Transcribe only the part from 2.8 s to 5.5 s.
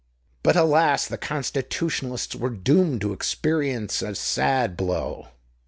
to experience a sad blow!